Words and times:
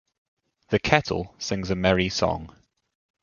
The 0.69 0.79
kettle 0.79 1.35
sings 1.37 1.69
a 1.69 1.75
merry 1.75 2.09
song. 2.09 2.55